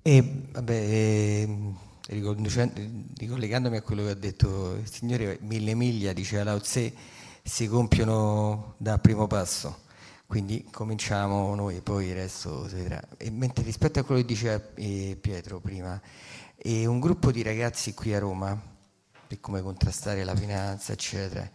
E 0.00 0.46
vabbè, 0.50 0.72
eh, 0.72 1.74
ricollegandomi 2.06 3.76
a 3.76 3.82
quello 3.82 4.04
che 4.04 4.10
ha 4.10 4.14
detto 4.14 4.76
il 4.76 4.90
Signore, 4.90 5.38
mille 5.42 5.74
miglia, 5.74 6.14
diceva 6.14 6.44
Lao 6.44 6.60
Tse, 6.60 6.94
si 7.42 7.66
compiono 7.68 8.74
da 8.78 8.98
primo 8.98 9.26
passo. 9.26 9.88
Quindi 10.30 10.64
cominciamo 10.70 11.52
noi, 11.56 11.80
poi 11.80 12.06
il 12.06 12.14
resto 12.14 12.68
si 12.68 12.76
vedrà. 12.76 13.02
E 13.16 13.32
mentre 13.32 13.64
rispetto 13.64 13.98
a 13.98 14.04
quello 14.04 14.20
che 14.20 14.28
diceva 14.28 14.62
eh, 14.76 15.18
Pietro 15.20 15.58
prima, 15.58 16.00
e 16.56 16.86
un 16.86 17.00
gruppo 17.00 17.32
di 17.32 17.42
ragazzi 17.42 17.94
qui 17.94 18.14
a 18.14 18.20
Roma, 18.20 18.56
per 19.26 19.40
come 19.40 19.60
contrastare 19.60 20.22
la 20.22 20.36
finanza, 20.36 20.92
eccetera, 20.92 21.50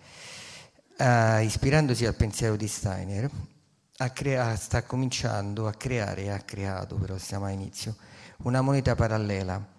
uh, 0.97 1.41
ispirandosi 1.41 2.05
al 2.05 2.15
pensiero 2.15 2.57
di 2.57 2.67
Steiner, 2.67 3.31
crea- 4.11 4.57
sta 4.57 4.83
cominciando 4.83 5.67
a 5.67 5.71
creare, 5.71 6.33
ha 6.33 6.39
creato, 6.39 6.97
però 6.97 7.17
siamo 7.17 7.45
a 7.45 7.51
inizio, 7.51 7.95
una 8.39 8.59
moneta 8.59 8.93
parallela. 8.93 9.71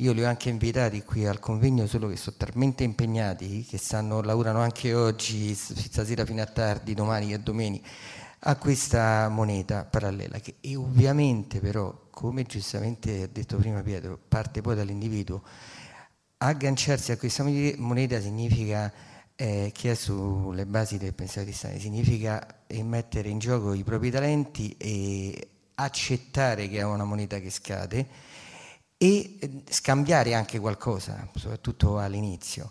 Io 0.00 0.12
li 0.12 0.24
ho 0.24 0.26
anche 0.26 0.48
invitati 0.48 1.04
qui 1.04 1.24
al 1.24 1.38
convegno, 1.38 1.86
solo 1.86 2.08
che 2.08 2.16
sono 2.16 2.34
talmente 2.36 2.82
impegnati 2.82 3.64
che 3.64 3.78
stanno, 3.78 4.22
lavorano 4.22 4.58
anche 4.60 4.92
oggi, 4.92 5.54
stasera 5.54 6.24
fino 6.24 6.42
a 6.42 6.46
tardi, 6.46 6.94
domani 6.94 7.32
e 7.32 7.38
domenica, 7.38 7.86
a 8.40 8.56
questa 8.56 9.28
moneta 9.28 9.84
parallela. 9.84 10.38
Che, 10.38 10.56
ovviamente 10.76 11.60
però 11.60 12.08
come 12.10 12.44
giustamente 12.44 13.22
ha 13.22 13.28
detto 13.30 13.56
prima 13.56 13.82
Pietro, 13.82 14.18
parte 14.28 14.60
poi 14.60 14.76
dall'individuo. 14.76 15.42
Agganciarsi 16.38 17.12
a 17.12 17.18
questa 17.18 17.44
moneta 17.44 18.20
significa 18.20 18.92
eh, 19.36 19.70
che 19.74 19.92
è 19.92 19.94
sulle 19.94 20.66
basi 20.66 20.98
del 20.98 21.14
pensiero 21.14 21.46
cristiano, 21.46 21.78
significa 21.78 22.46
mettere 22.82 23.28
in 23.28 23.38
gioco 23.38 23.72
i 23.72 23.82
propri 23.84 24.10
talenti 24.10 24.74
e 24.76 25.48
accettare 25.74 26.68
che 26.68 26.78
è 26.78 26.84
una 26.84 27.04
moneta 27.04 27.38
che 27.38 27.50
scade 27.50 28.06
e 28.98 29.36
eh, 29.38 29.62
scambiare 29.68 30.34
anche 30.34 30.58
qualcosa, 30.58 31.28
soprattutto 31.34 31.98
all'inizio. 31.98 32.70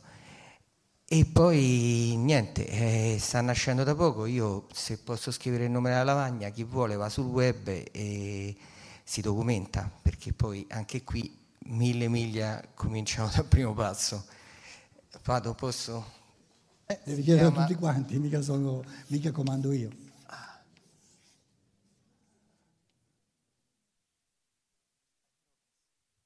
E 1.11 1.25
poi 1.25 2.13
niente, 2.17 2.67
eh, 2.67 3.17
sta 3.19 3.41
nascendo 3.41 3.83
da 3.83 3.95
poco, 3.95 4.27
io 4.27 4.67
se 4.71 4.99
posso 4.99 5.31
scrivere 5.31 5.63
il 5.63 5.71
nome 5.71 5.89
della 5.89 6.03
lavagna, 6.03 6.49
chi 6.49 6.63
vuole 6.63 6.95
va 6.95 7.09
sul 7.09 7.25
web 7.25 7.67
e 7.67 8.55
si 9.03 9.19
documenta, 9.19 9.89
perché 10.03 10.33
poi 10.33 10.67
anche 10.69 11.03
qui 11.03 11.35
mille 11.69 12.07
miglia 12.09 12.63
cominciano 12.75 13.27
dal 13.33 13.45
primo 13.45 13.73
passo. 13.73 14.23
Vado, 15.23 15.55
posso? 15.55 16.05
Eh, 16.85 16.99
devi 17.03 17.23
chiedere 17.23 17.47
a 17.47 17.51
tutti 17.53 17.73
quanti, 17.73 18.19
mica, 18.19 18.43
sono, 18.43 18.83
mica 19.07 19.31
comando 19.31 19.71
io. 19.71 19.89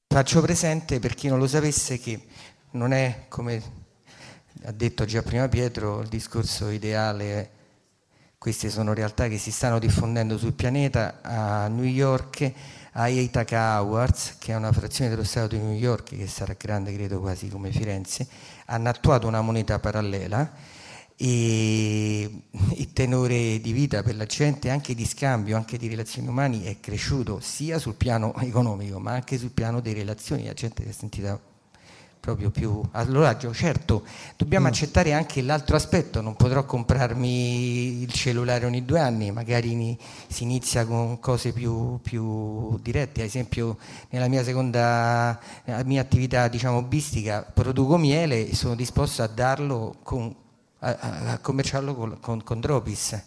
Faccio 0.07 0.41
presente 0.41 0.99
per 0.99 1.15
chi 1.15 1.29
non 1.29 1.39
lo 1.39 1.47
sapesse 1.47 1.97
che 1.99 2.27
non 2.71 2.91
è 2.91 3.27
come 3.29 3.82
ha 4.63 4.72
detto 4.72 5.05
già 5.05 5.22
prima 5.22 5.48
Pietro 5.50 6.01
il 6.01 6.07
discorso 6.07 6.69
ideale 6.69 7.62
queste 8.43 8.69
sono 8.69 8.93
realtà 8.93 9.29
che 9.29 9.38
si 9.38 9.51
stanno 9.51 9.79
diffondendo 9.79 10.38
sul 10.38 10.51
pianeta. 10.51 11.22
A 11.22 11.69
New 11.69 11.86
York, 11.86 12.51
a 12.91 13.07
Ithaca 13.07 13.75
Awards, 13.75 14.36
che 14.38 14.51
è 14.51 14.55
una 14.57 14.74
frazione 14.74 15.10
dello 15.10 15.24
Stato 15.24 15.55
di 15.55 15.60
New 15.60 15.72
York, 15.72 16.10
che 16.17 16.27
sarà 16.27 16.53
grande 16.60 16.93
credo 16.93 17.22
quasi 17.22 17.48
come 17.48 17.72
Firenze, 17.72 18.27
hanno 18.65 18.89
attuato 18.89 19.27
una 19.27 19.39
moneta 19.39 19.79
parallela 19.79 20.51
e 21.15 22.24
il 22.75 22.91
tenore 22.91 23.62
di 23.62 23.72
vita 23.72 24.03
per 24.03 24.17
la 24.17 24.25
gente, 24.25 24.69
anche 24.69 24.93
di 24.93 25.05
scambio, 25.05 25.55
anche 25.55 25.77
di 25.77 25.88
relazioni 25.88 26.27
umane, 26.27 26.65
è 26.65 26.81
cresciuto 26.81 27.39
sia 27.39 27.79
sul 27.79 27.95
piano 27.95 28.36
economico 28.41 29.00
ma 29.00 29.13
anche 29.13 29.38
sul 29.38 29.51
piano 29.51 29.79
delle 29.79 30.00
relazioni. 30.00 30.43
La 30.43 30.53
gente 30.53 30.83
si 30.83 30.89
è 30.89 30.91
sentita 30.91 31.39
proprio 32.23 32.51
più 32.51 32.81
allora 32.91 33.37
certo 33.51 34.03
dobbiamo 34.37 34.67
mm. 34.67 34.69
accettare 34.69 35.11
anche 35.11 35.41
l'altro 35.41 35.75
aspetto. 35.75 36.21
Non 36.21 36.37
potrò 36.37 36.63
comprarmi 36.63 38.01
il 38.01 38.13
cellulare 38.13 38.65
ogni 38.65 38.85
due 38.85 39.01
anni 39.01 39.29
magari 39.29 39.97
si 40.29 40.43
inizia 40.43 40.85
con 40.85 41.19
cose 41.19 41.51
più, 41.51 41.99
più 42.01 42.79
dirette. 42.81 43.19
Ad 43.19 43.27
esempio 43.27 43.75
nella 44.11 44.29
mia 44.29 44.41
seconda 44.41 45.37
mia 45.83 45.99
attività 45.99 46.47
diciamo 46.47 46.81
bistica 46.83 47.41
produco 47.41 47.97
miele 47.97 48.47
e 48.47 48.55
sono 48.55 48.75
disposto 48.75 49.21
a 49.21 49.27
darlo 49.27 49.97
con, 50.01 50.33
a, 50.79 50.97
a, 51.31 51.37
commerciarlo 51.39 51.93
con, 51.93 52.19
con, 52.21 52.41
con 52.41 52.61
Dropis 52.61 53.21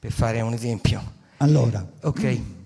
per 0.00 0.10
fare 0.10 0.40
un 0.40 0.54
esempio. 0.54 1.00
Allora. 1.36 1.86
Ok. 2.02 2.24
mm. 2.24 2.59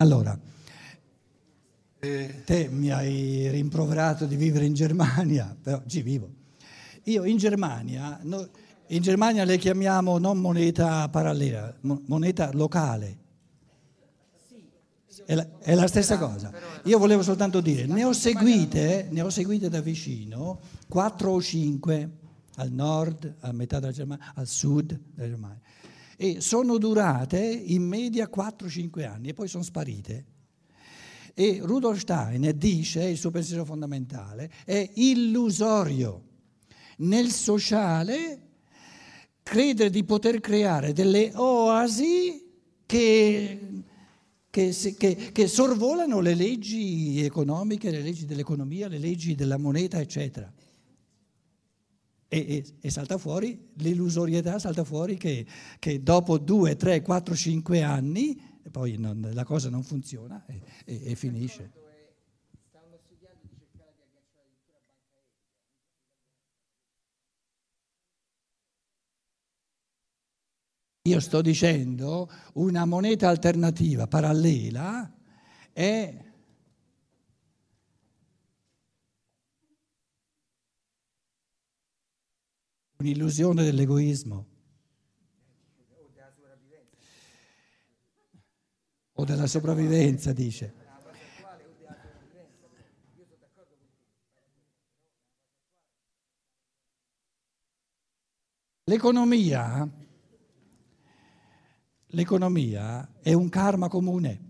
Allora, 0.00 0.38
eh, 1.98 2.42
te 2.46 2.68
mi 2.68 2.90
hai 2.90 3.50
rimproverato 3.50 4.24
di 4.24 4.34
vivere 4.34 4.64
in 4.64 4.72
Germania, 4.72 5.54
però 5.60 5.82
ci 5.86 6.00
vivo. 6.00 6.30
Io 7.04 7.24
in 7.24 7.36
Germania, 7.36 8.18
In 8.22 9.02
Germania 9.02 9.44
le 9.44 9.58
chiamiamo 9.58 10.16
non 10.16 10.38
moneta 10.38 11.06
parallela, 11.10 11.74
moneta 11.80 12.50
locale. 12.54 13.18
È 15.26 15.34
la, 15.34 15.46
è 15.60 15.74
la 15.74 15.86
stessa 15.86 16.16
cosa. 16.16 16.50
Io 16.84 16.98
volevo 16.98 17.22
soltanto 17.22 17.60
dire, 17.60 17.84
ne 17.84 18.02
ho 18.02 18.14
seguite, 18.14 19.06
ne 19.10 19.20
ho 19.20 19.28
seguite 19.28 19.68
da 19.68 19.82
vicino 19.82 20.60
4 20.88 21.30
o 21.30 21.42
5 21.42 22.10
al 22.56 22.72
nord, 22.72 23.36
a 23.40 23.52
metà 23.52 23.78
della 23.80 23.92
Germania, 23.92 24.32
al 24.34 24.46
sud 24.46 24.98
della 25.14 25.28
Germania. 25.28 25.60
E 26.22 26.42
sono 26.42 26.76
durate 26.76 27.40
in 27.40 27.82
media 27.82 28.28
4-5 28.30 29.06
anni 29.06 29.30
e 29.30 29.32
poi 29.32 29.48
sono 29.48 29.62
sparite. 29.62 30.26
E 31.32 31.60
Rudolf 31.62 31.98
Steiner 31.98 32.52
dice, 32.52 33.04
il 33.04 33.16
suo 33.16 33.30
pensiero 33.30 33.64
fondamentale, 33.64 34.50
è 34.66 34.86
illusorio. 34.96 36.24
Nel 36.98 37.30
sociale 37.30 38.48
credere 39.42 39.88
di 39.88 40.04
poter 40.04 40.40
creare 40.40 40.92
delle 40.92 41.32
oasi 41.36 42.46
che, 42.84 43.82
che, 44.50 44.94
che, 44.98 45.30
che, 45.32 45.48
sorvolano 45.48 46.20
le 46.20 46.34
leggi 46.34 47.24
economiche, 47.24 47.90
le 47.90 48.02
leggi 48.02 48.26
dell'economia, 48.26 48.88
le 48.88 48.98
leggi 48.98 49.34
della 49.34 49.56
moneta, 49.56 49.98
eccetera. 49.98 50.52
E, 52.32 52.38
e, 52.38 52.64
e 52.80 52.90
salta 52.90 53.18
fuori 53.18 53.70
l'illusorietà, 53.78 54.60
salta 54.60 54.84
fuori 54.84 55.16
che, 55.16 55.44
dopo 56.00 56.38
due, 56.38 56.76
tre, 56.76 57.02
quattro, 57.02 57.34
cinque 57.34 57.82
anni 57.82 58.40
poi 58.70 58.96
non, 58.96 59.30
la 59.32 59.44
cosa 59.44 59.68
non 59.68 59.82
funziona 59.82 60.44
e, 60.46 60.62
e 60.84 61.14
finisce. 61.16 61.72
Io 71.08 71.18
sto 71.18 71.40
dicendo 71.40 72.30
una 72.54 72.84
moneta 72.84 73.28
alternativa 73.28 74.06
parallela 74.06 75.12
è 75.72 76.29
un'illusione 83.00 83.64
dell'egoismo 83.64 84.46
o 89.12 89.24
della 89.24 89.46
sopravvivenza, 89.46 90.32
dice. 90.32 90.74
L'economia 98.84 99.88
L'economia 102.12 103.08
è 103.20 103.32
un 103.34 103.48
karma 103.48 103.86
comune 103.88 104.48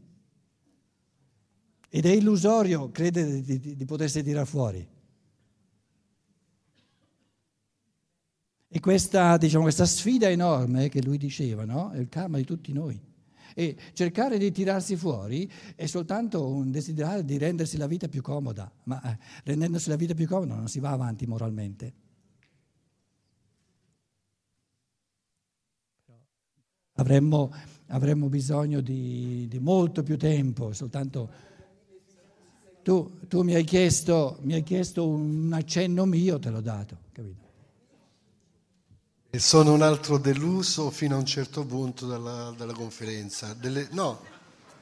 ed 1.91 2.07
è 2.07 2.11
illusorio 2.11 2.91
credere 2.91 3.43
di, 3.43 3.61
di, 3.61 3.77
di 3.77 3.85
potersi 3.85 4.23
tirare 4.23 4.47
fuori. 4.47 4.89
Questa, 8.81 9.37
diciamo, 9.37 9.65
questa 9.65 9.87
sfida 9.87 10.29
enorme 10.29 10.89
che 10.89 11.03
lui 11.03 11.19
diceva, 11.19 11.65
no? 11.65 11.91
è 11.91 11.99
il 11.99 12.09
karma 12.09 12.39
di 12.39 12.45
tutti 12.45 12.73
noi. 12.73 12.99
E 13.55 13.77
cercare 13.93 14.39
di 14.39 14.51
tirarsi 14.53 14.97
fuori 14.97 15.51
è 15.75 15.87
soltanto 15.87 16.49
un 16.49 16.71
desiderio 16.71 17.23
di 17.23 17.37
rendersi 17.37 17.77
la 17.77 17.87
vita 17.87 18.09
più 18.09 18.23
comoda, 18.23 18.71
ma 18.85 19.03
eh, 19.03 19.19
rendendosi 19.45 19.89
la 19.89 19.97
vita 19.97 20.15
più 20.15 20.27
comoda 20.27 20.55
non 20.55 20.69
si 20.69 20.81
va 20.81 20.91
avanti 20.91 21.27
moralmente. 21.27 22.09
avremmo, 27.01 27.53
avremmo 27.89 28.29
bisogno 28.29 28.81
di, 28.81 29.47
di, 29.49 29.59
molto 29.59 30.03
più 30.03 30.17
tempo, 30.17 30.73
soltanto 30.73 31.31
tu, 32.83 33.19
tu 33.27 33.43
mi, 33.43 33.55
hai 33.55 33.65
chiesto, 33.65 34.39
mi, 34.43 34.55
hai 34.55 34.63
chiesto, 34.63 35.09
un 35.09 35.51
accenno 35.53 36.05
mio, 36.05 36.39
te 36.39 36.51
l'ho 36.51 36.61
dato, 36.61 36.99
capito? 37.13 37.49
E 39.33 39.39
sono 39.39 39.73
un 39.73 39.83
altro 39.83 40.19
deluso 40.19 40.91
fino 40.91 41.15
a 41.15 41.19
un 41.19 41.25
certo 41.25 41.65
punto 41.65 42.07
dalla, 42.07 42.53
dalla 42.57 42.73
conferenza. 42.73 43.55
Delle, 43.55 43.87
no, 43.93 44.21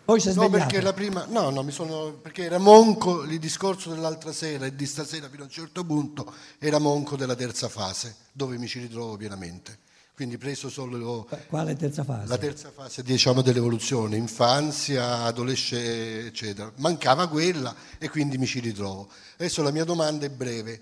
poi 0.05 0.21
si 0.21 0.31
è 0.31 0.33
no, 0.33 0.49
perché 0.49 0.81
la 0.81 0.95
prima, 0.95 1.27
no, 1.29 1.51
no, 1.51 1.63
mi 1.63 1.71
sono, 1.71 2.13
perché 2.13 2.45
era 2.45 2.57
monco 2.57 3.25
il 3.25 3.39
discorso 3.39 3.91
dell'altra 3.91 4.33
sera 4.33 4.65
e 4.65 4.75
di 4.75 4.87
stasera 4.87 5.29
fino 5.29 5.43
a 5.43 5.45
un 5.45 5.51
certo 5.51 5.85
punto 5.85 6.33
era 6.59 6.79
monco 6.79 7.15
della 7.15 7.35
terza 7.35 7.69
fase, 7.69 8.17
dove 8.33 8.57
mi 8.57 8.67
ci 8.67 8.81
ritrovo 8.81 9.17
pienamente 9.19 9.87
quindi 10.19 10.37
preso 10.37 10.69
solo... 10.69 11.29
Quale 11.47 11.77
terza 11.77 12.03
fase? 12.03 12.27
La 12.27 12.39
terza 12.39 12.73
fase 12.75 13.05
diciamo, 13.05 13.41
dell'evoluzione, 13.41 14.17
infanzia, 14.17 15.23
adolescenza, 15.23 16.27
eccetera. 16.27 16.73
Mancava 16.79 17.29
quella 17.29 17.73
e 17.99 18.09
quindi 18.09 18.37
mi 18.37 18.47
ci 18.47 18.59
ritrovo. 18.59 19.09
Adesso 19.35 19.63
la 19.63 19.71
mia 19.71 19.85
domanda 19.85 20.27
è 20.27 20.31
breve. 20.31 20.81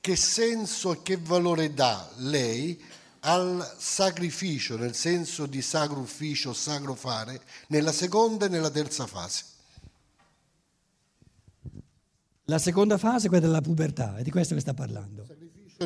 Che 0.00 0.14
senso 0.14 0.92
e 0.92 1.02
che 1.02 1.18
valore 1.20 1.74
dà 1.74 2.08
lei 2.18 2.80
al 3.20 3.74
sacrificio, 3.78 4.76
nel 4.76 4.94
senso 4.94 5.46
di 5.46 5.62
sacro 5.62 5.98
ufficio, 5.98 6.52
sacro 6.52 6.94
fare, 6.94 7.40
nella 7.68 7.92
seconda 7.92 8.46
e 8.46 8.48
nella 8.48 8.70
terza 8.70 9.06
fase? 9.06 9.44
La 12.44 12.58
seconda 12.58 12.96
fase 12.96 13.26
è 13.26 13.28
quella 13.28 13.46
della 13.46 13.60
pubertà, 13.60 14.16
è 14.16 14.22
di 14.22 14.30
questo 14.30 14.54
che 14.54 14.60
sta 14.60 14.74
parlando 14.74 15.26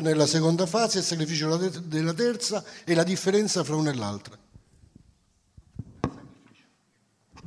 nella 0.01 0.25
seconda 0.25 0.65
fase, 0.65 0.99
il 0.99 1.03
sacrificio 1.03 1.55
della 1.57 2.13
terza 2.13 2.63
e 2.83 2.95
la 2.95 3.03
differenza 3.03 3.63
fra 3.63 3.75
una 3.75 3.91
e 3.91 3.93
l'altra. 3.93 4.37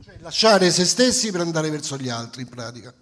Cioè 0.00 0.18
lasciare 0.20 0.70
se 0.70 0.84
stessi 0.84 1.30
per 1.32 1.40
andare 1.40 1.70
verso 1.70 1.96
gli 1.96 2.08
altri 2.08 2.42
in 2.42 2.48
pratica. 2.48 2.94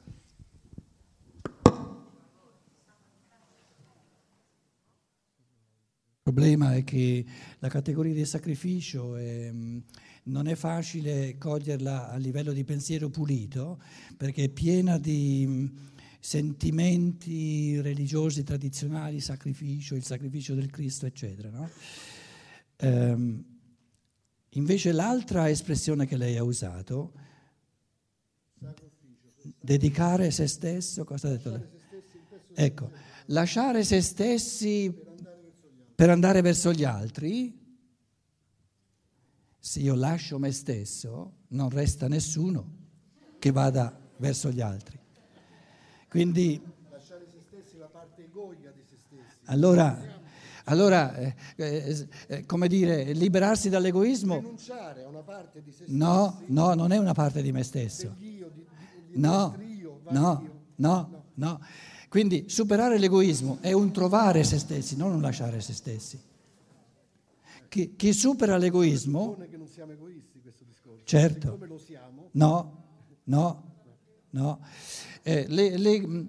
Il 6.26 6.32
problema 6.32 6.74
è 6.74 6.84
che 6.84 7.22
la 7.58 7.68
categoria 7.68 8.14
del 8.14 8.26
sacrificio 8.26 9.14
è, 9.14 9.52
non 9.52 10.46
è 10.46 10.54
facile 10.54 11.36
coglierla 11.36 12.08
a 12.08 12.16
livello 12.16 12.54
di 12.54 12.64
pensiero 12.64 13.10
pulito 13.10 13.78
perché 14.16 14.44
è 14.44 14.48
piena 14.48 14.96
di 14.96 15.70
sentimenti 16.18 17.78
religiosi 17.78 18.42
tradizionali, 18.42 19.20
sacrificio, 19.20 19.96
il 19.96 20.02
sacrificio 20.02 20.54
del 20.54 20.70
Cristo, 20.70 21.04
eccetera. 21.04 21.50
No? 21.50 21.68
Ehm, 22.76 23.44
invece 24.48 24.92
l'altra 24.92 25.50
espressione 25.50 26.06
che 26.06 26.16
lei 26.16 26.38
ha 26.38 26.42
usato, 26.42 27.12
dedicare 29.60 30.30
se 30.30 30.46
stesso, 30.46 31.04
cosa 31.04 31.28
ha 31.28 31.32
detto 31.32 31.50
lei? 31.50 31.68
Ecco, 32.54 32.90
lasciare 33.26 33.84
se 33.84 34.00
stessi 34.00 35.03
per 35.94 36.10
andare 36.10 36.40
verso 36.40 36.72
gli 36.72 36.84
altri, 36.84 37.62
se 39.58 39.80
io 39.80 39.94
lascio 39.94 40.38
me 40.38 40.50
stesso, 40.52 41.36
non 41.48 41.70
resta 41.70 42.08
nessuno 42.08 42.82
che 43.38 43.50
vada 43.50 43.98
verso 44.18 44.50
gli 44.50 44.60
altri. 44.60 44.98
Quindi, 46.08 46.60
lasciare 46.90 47.26
se 47.30 47.40
stessi 47.40 47.76
la 47.76 47.86
parte 47.86 48.24
egoica 48.24 48.70
di 48.70 48.82
se 48.82 48.96
stessi. 48.96 49.22
Allora, 49.46 49.98
allora 50.64 51.14
eh, 51.14 51.34
eh, 51.56 52.08
eh, 52.26 52.46
come 52.46 52.68
dire, 52.68 53.12
liberarsi 53.12 53.68
dall'egoismo. 53.68 54.36
Rinunciare 54.36 55.04
a 55.04 55.08
una 55.08 55.22
parte 55.22 55.62
di 55.62 55.70
se 55.70 55.84
stessi. 55.84 55.96
No, 55.96 56.42
no, 56.46 56.74
non 56.74 56.92
è 56.92 56.98
una 56.98 57.14
parte 57.14 57.42
di 57.42 57.52
me 57.52 57.62
stesso. 57.62 58.16
Io, 58.18 58.50
di, 58.52 58.66
di 59.08 59.20
no, 59.20 59.56
io, 59.60 60.00
no, 60.10 60.48
no, 60.76 61.24
no. 61.34 61.60
Quindi 62.14 62.44
superare 62.48 62.96
l'egoismo 62.96 63.58
è 63.60 63.72
un 63.72 63.90
trovare 63.90 64.44
se 64.44 64.60
stessi, 64.60 64.94
non 64.94 65.12
un 65.14 65.20
lasciare 65.20 65.60
se 65.60 65.72
stessi. 65.72 66.16
Chi, 67.68 67.96
chi 67.96 68.12
supera 68.12 68.56
l'egoismo... 68.56 69.36
che 69.50 69.56
non 69.56 69.66
siamo 69.66 69.90
egoisti 69.90 70.40
questo 70.40 70.62
discorso. 70.62 71.02
Certo. 71.04 71.50
Come 71.50 71.66
lo 71.66 71.76
siamo? 71.76 72.28
No, 72.34 72.84
no, 73.24 73.64
no. 74.30 74.60
Eh, 75.24 75.46
le, 75.48 75.76
le, 75.76 76.28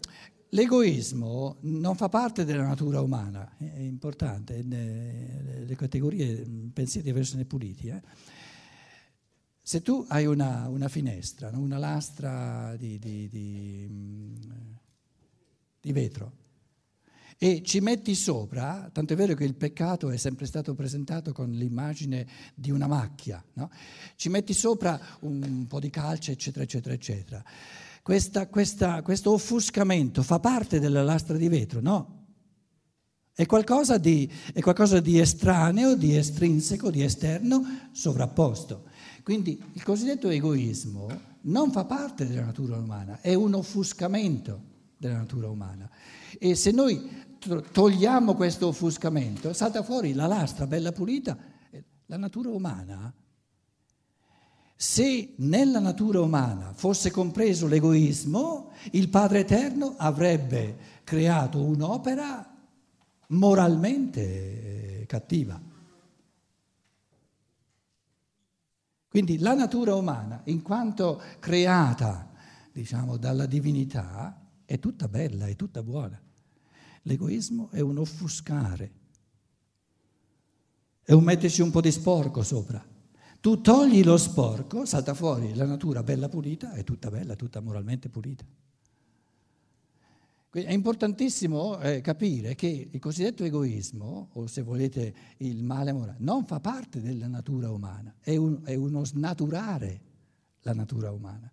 l'egoismo 0.49 1.57
non 1.59 1.95
fa 1.95 2.09
parte 2.09 2.45
della 2.45 2.65
natura 2.65 2.99
umana, 3.01 3.55
è 3.59 3.77
importante, 3.77 4.63
le, 4.63 5.65
le 5.67 5.75
categorie 5.75 6.43
pensieri 6.73 7.05
devono 7.05 7.23
essere 7.23 7.45
puliti. 7.45 7.89
Eh. 7.89 8.01
Se 9.61 9.83
tu 9.83 10.03
hai 10.09 10.25
una, 10.25 10.67
una 10.67 10.87
finestra, 10.87 11.51
una 11.53 11.77
lastra 11.77 12.75
di, 12.75 12.97
di, 12.97 13.29
di, 13.29 13.87
di 15.85 15.91
vetro, 15.91 16.31
e 17.37 17.61
ci 17.63 17.79
metti 17.79 18.15
sopra, 18.15 18.89
tanto 18.91 19.13
è 19.13 19.15
vero 19.15 19.35
che 19.35 19.43
il 19.43 19.55
peccato 19.55 20.09
è 20.09 20.17
sempre 20.17 20.45
stato 20.45 20.73
presentato 20.73 21.31
con 21.31 21.51
l'immagine 21.51 22.25
di 22.55 22.71
una 22.71 22.87
macchia, 22.87 23.43
no? 23.53 23.69
ci 24.15 24.29
metti 24.29 24.53
sopra 24.53 24.99
un 25.19 25.65
po' 25.67 25.79
di 25.79 25.89
calce, 25.89 26.31
eccetera, 26.31 26.63
eccetera, 26.63 26.93
eccetera 26.95 27.43
questa, 28.05 28.47
questa, 28.47 29.01
questo 29.01 29.31
offuscamento 29.31 30.21
fa 30.21 30.39
parte 30.39 30.79
della 30.79 31.01
lastra 31.01 31.37
di 31.37 31.47
vetro? 31.47 31.81
No. 31.81 32.27
È 33.33 33.47
qualcosa 33.47 33.97
di, 33.97 34.31
è 34.53 34.61
qualcosa 34.61 34.99
di 34.99 35.19
estraneo, 35.19 35.95
di 35.95 36.15
estrinseco, 36.15 36.91
di 36.91 37.01
esterno, 37.01 37.63
sovrapposto. 37.93 38.83
Quindi 39.23 39.59
il 39.73 39.81
cosiddetto 39.81 40.29
egoismo 40.29 41.07
non 41.41 41.71
fa 41.71 41.85
parte 41.85 42.27
della 42.27 42.45
natura 42.45 42.77
umana, 42.77 43.21
è 43.21 43.33
un 43.33 43.55
offuscamento 43.55 44.74
della 45.05 45.19
natura 45.19 45.49
umana. 45.49 45.89
E 46.37 46.55
se 46.55 46.71
noi 46.71 47.23
togliamo 47.71 48.33
questo 48.33 48.67
offuscamento, 48.67 49.53
salta 49.53 49.83
fuori 49.83 50.13
la 50.13 50.27
lastra 50.27 50.67
bella 50.67 50.91
pulita, 50.91 51.37
la 52.07 52.17
natura 52.17 52.49
umana. 52.49 53.13
Se 54.75 55.33
nella 55.37 55.79
natura 55.79 56.19
umana 56.19 56.73
fosse 56.73 57.09
compreso 57.09 57.67
l'egoismo, 57.67 58.71
il 58.91 59.09
Padre 59.09 59.39
Eterno 59.39 59.95
avrebbe 59.97 60.77
creato 61.03 61.63
un'opera 61.63 62.53
moralmente 63.27 65.05
cattiva. 65.07 65.73
Quindi 69.07 69.37
la 69.37 69.53
natura 69.53 69.95
umana, 69.95 70.41
in 70.45 70.61
quanto 70.61 71.21
creata, 71.39 72.31
diciamo, 72.73 73.15
dalla 73.15 73.45
divinità, 73.45 74.44
è 74.65 74.79
tutta 74.79 75.07
bella, 75.07 75.47
è 75.47 75.55
tutta 75.55 75.83
buona. 75.83 76.21
L'egoismo 77.03 77.69
è 77.69 77.79
un 77.79 77.97
offuscare, 77.97 78.91
è 81.03 81.11
un 81.11 81.23
metterci 81.23 81.61
un 81.61 81.71
po' 81.71 81.81
di 81.81 81.91
sporco 81.91 82.41
sopra. 82.41 82.83
Tu 83.39 83.61
togli 83.61 84.03
lo 84.03 84.17
sporco, 84.17 84.85
salta 84.85 85.13
fuori 85.13 85.53
la 85.53 85.65
natura 85.65 86.01
bella 86.01 86.27
pulita, 86.27 86.73
è 86.73 86.83
tutta 86.83 87.11
bella, 87.11 87.35
tutta 87.35 87.59
moralmente 87.59 88.09
pulita. 88.09 88.43
Quindi 90.49 90.71
è 90.71 90.73
importantissimo 90.73 91.77
eh, 91.79 92.01
capire 92.01 92.55
che 92.55 92.89
il 92.89 92.99
cosiddetto 92.99 93.43
egoismo, 93.43 94.29
o 94.33 94.47
se 94.47 94.61
volete 94.61 95.13
il 95.39 95.61
male 95.63 95.91
morale, 95.91 96.17
non 96.21 96.45
fa 96.45 96.59
parte 96.59 97.01
della 97.01 97.27
natura 97.27 97.69
umana, 97.69 98.15
è, 98.19 98.35
un, 98.35 98.61
è 98.63 98.73
uno 98.73 99.03
snaturare 99.03 100.01
la 100.61 100.73
natura 100.73 101.11
umana. 101.11 101.51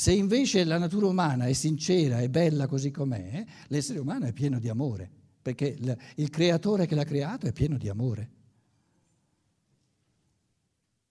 Se 0.00 0.12
invece 0.12 0.64
la 0.64 0.78
natura 0.78 1.08
umana 1.08 1.44
è 1.44 1.52
sincera 1.52 2.20
e 2.20 2.30
bella 2.30 2.66
così 2.66 2.90
com'è, 2.90 3.44
l'essere 3.66 3.98
umano 3.98 4.24
è 4.24 4.32
pieno 4.32 4.58
di 4.58 4.70
amore, 4.70 5.10
perché 5.42 5.76
il 6.14 6.30
creatore 6.30 6.86
che 6.86 6.94
l'ha 6.94 7.04
creato 7.04 7.46
è 7.46 7.52
pieno 7.52 7.76
di 7.76 7.86
amore. 7.90 8.30